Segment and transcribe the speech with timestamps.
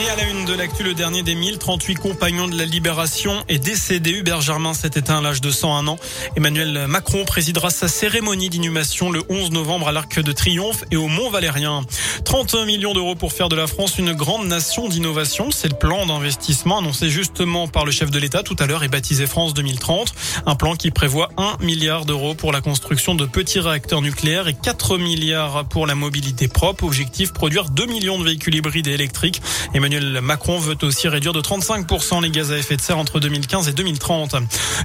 [0.00, 3.58] Et à la une de l'actu, le dernier des 1038 compagnons de la libération est
[3.58, 4.12] décédé.
[4.12, 5.98] Hubert Germain s'est éteint à l'âge de 101 ans.
[6.36, 11.06] Emmanuel Macron présidera sa cérémonie d'inhumation le 11 novembre à l'Arc de Triomphe et au
[11.06, 11.82] Mont Valérien.
[12.24, 15.50] 30 millions d'euros pour faire de la France une grande nation d'innovation.
[15.50, 18.88] C'est le plan d'investissement annoncé justement par le chef de l'État tout à l'heure et
[18.88, 20.14] baptisé France 2030.
[20.46, 24.54] Un plan qui prévoit 1 milliard d'euros pour la construction de petits réacteurs nucléaires et
[24.54, 26.84] 4 milliards pour la mobilité propre.
[26.84, 29.42] Objectif produire 2 millions de véhicules hybrides et électriques.
[29.98, 33.72] Macron veut aussi réduire de 35% les gaz à effet de serre entre 2015 et
[33.72, 34.36] 2030.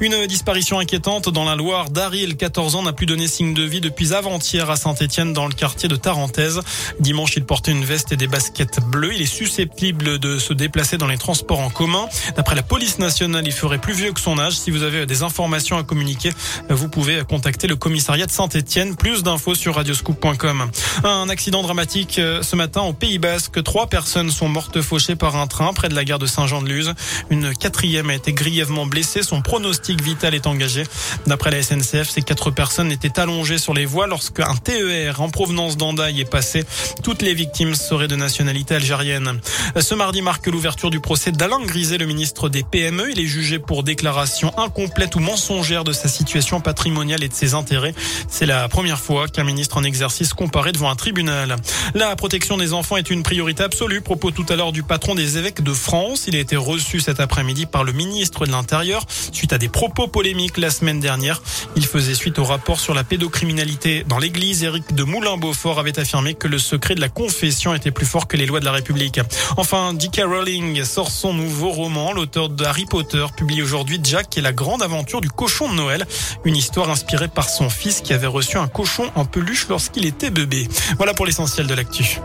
[0.00, 1.90] Une disparition inquiétante dans la Loire.
[1.90, 5.54] Daryl, 14 ans, n'a plus donné signe de vie depuis avant-hier à Saint-Etienne dans le
[5.54, 6.60] quartier de Tarentaise.
[7.00, 9.14] Dimanche, il portait une veste et des baskets bleues.
[9.14, 12.06] Il est susceptible de se déplacer dans les transports en commun.
[12.36, 14.54] D'après la police nationale, il ferait plus vieux que son âge.
[14.54, 16.30] Si vous avez des informations à communiquer,
[16.68, 18.96] vous pouvez contacter le commissariat de Saint-Etienne.
[18.96, 20.70] Plus d'infos sur radioscoop.com.
[21.04, 23.62] Un accident dramatique euh, ce matin au Pays Basque.
[23.62, 26.94] Trois personnes sont mortes fauché par un train près de la gare de Saint-Jean-de-Luz.
[27.28, 29.24] Une quatrième a été grièvement blessée.
[29.24, 30.84] Son pronostic vital est engagé.
[31.26, 35.30] D'après la SNCF, ces quatre personnes étaient allongées sur les voies lorsque un TER en
[35.30, 36.62] provenance d'Andaï est passé.
[37.02, 39.40] Toutes les victimes seraient de nationalité algérienne.
[39.80, 43.10] Ce mardi marque l'ouverture du procès d'Alain Griset, le ministre des PME.
[43.10, 47.54] Il est jugé pour déclaration incomplète ou mensongère de sa situation patrimoniale et de ses
[47.54, 47.96] intérêts.
[48.28, 51.56] C'est la première fois qu'un ministre en exercice comparaît devant un tribunal.
[51.94, 54.00] La protection des enfants est une priorité absolue.
[54.00, 56.24] Propos tout à l'heure du patron des évêques de France.
[56.26, 60.08] Il a été reçu cet après-midi par le ministre de l'Intérieur suite à des propos
[60.08, 61.42] polémiques la semaine dernière.
[61.76, 64.62] Il faisait suite au rapport sur la pédocriminalité dans l'église.
[64.62, 68.36] Éric de Moulin-Beaufort avait affirmé que le secret de la confession était plus fort que
[68.36, 69.20] les lois de la République.
[69.56, 70.22] Enfin, J.K.
[70.26, 72.12] Rowling sort son nouveau roman.
[72.12, 76.06] L'auteur de Harry Potter publie aujourd'hui Jack et la grande aventure du cochon de Noël.
[76.44, 80.30] Une histoire inspirée par son fils qui avait reçu un cochon en peluche lorsqu'il était
[80.30, 80.68] bébé.
[80.96, 82.20] Voilà pour l'essentiel de l'actu.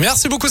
[0.00, 0.48] Merci beaucoup.